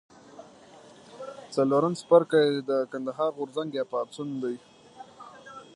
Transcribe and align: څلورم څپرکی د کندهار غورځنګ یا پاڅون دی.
څلورم 1.53 1.93
څپرکی 1.99 2.43
د 2.69 2.71
کندهار 2.91 3.31
غورځنګ 3.37 3.69
یا 3.77 3.83
پاڅون 3.91 4.29
دی. 4.43 4.55